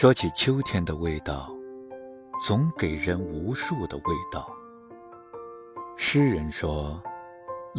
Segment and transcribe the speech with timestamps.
[0.00, 1.52] 说起秋天的味道，
[2.46, 4.48] 总给人无数的味道。
[5.96, 7.02] 诗人说：“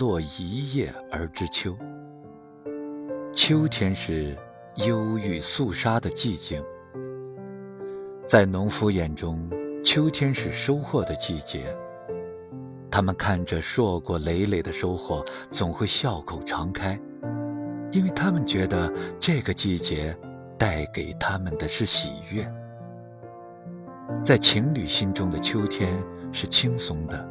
[0.00, 1.76] 落一叶而知秋。”
[3.34, 4.34] 秋天是
[4.76, 6.58] 忧郁肃杀的寂静。
[8.26, 9.46] 在农夫眼中，
[9.84, 11.76] 秋天是收获的季节。
[12.90, 16.98] 他们看着硕果累累的收获，总会笑口常开，
[17.92, 18.90] 因为他们觉得
[19.20, 20.18] 这个季节。
[20.58, 22.50] 带给他们的是喜悦。
[24.24, 27.28] 在情侣心中的秋天是轻松的。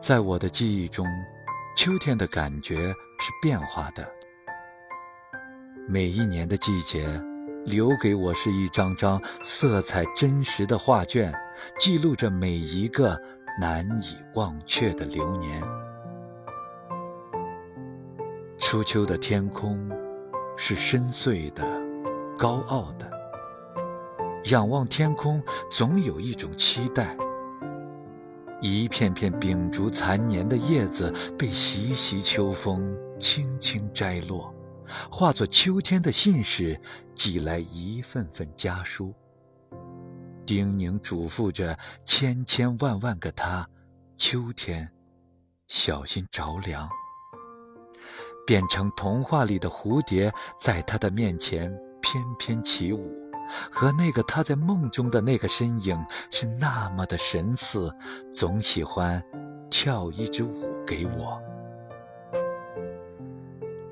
[0.00, 1.06] 在我的记忆中，
[1.76, 2.88] 秋天的感觉
[3.18, 4.06] 是变化的。
[5.88, 7.06] 每一年的季节，
[7.64, 11.32] 留给我是一张张色彩真实的画卷，
[11.78, 13.20] 记录着每一个
[13.60, 15.62] 难以忘却的流年。
[18.58, 19.90] 初秋的天空。
[20.56, 21.62] 是深邃的，
[22.38, 23.10] 高傲的。
[24.46, 27.16] 仰望天空，总有一种期待。
[28.60, 34.54] 一片片秉烛残年的叶子，被习习秋风轻轻摘落，
[35.10, 36.80] 化作秋天的信使，
[37.14, 39.12] 寄来一份份家书，
[40.46, 43.68] 叮咛嘱咐着千千万万个他：
[44.16, 44.92] 秋天，
[45.66, 46.88] 小心着凉。
[48.52, 53.10] 变成童话里的蝴蝶，在他的面前翩翩起舞，
[53.70, 55.98] 和那个他在梦中的那个身影
[56.30, 57.90] 是那么的神似，
[58.30, 59.24] 总喜欢
[59.70, 61.40] 跳一支舞给我。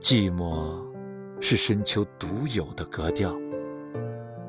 [0.00, 0.82] 寂寞
[1.38, 3.36] 是深秋独有的格调，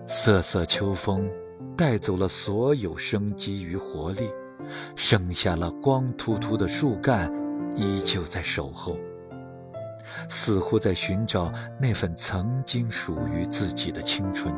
[0.07, 1.29] 瑟瑟秋风
[1.75, 4.31] 带走了所有生机与活力，
[4.95, 7.29] 剩下了光秃秃的树干，
[7.75, 8.97] 依旧在守候。
[10.29, 14.53] 似乎在寻找那份曾经属于自己的青春。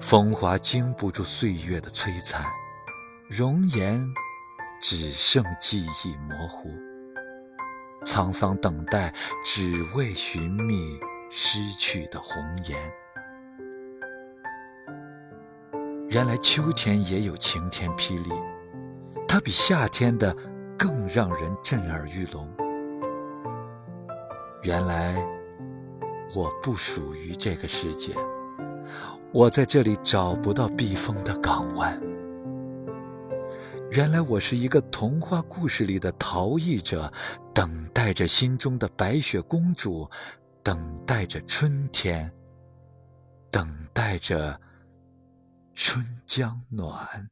[0.00, 2.44] 风华经不住岁月的摧残，
[3.30, 4.04] 容颜
[4.80, 6.68] 只剩记忆模糊。
[8.04, 9.14] 沧桑等待，
[9.44, 10.98] 只为寻觅
[11.30, 12.76] 失去的红颜。
[16.10, 18.30] 原来秋天也有晴天霹雳，
[19.26, 20.36] 它比夏天的
[20.76, 22.52] 更让人震耳欲聋。
[24.62, 25.16] 原来
[26.36, 28.14] 我不属于这个世界，
[29.32, 32.00] 我在这里找不到避风的港湾。
[33.90, 37.12] 原来我是一个童话故事里的逃逸者，
[37.52, 40.08] 等待着心中的白雪公主，
[40.62, 42.32] 等待着春天，
[43.50, 44.60] 等待着
[45.74, 47.28] 春江暖。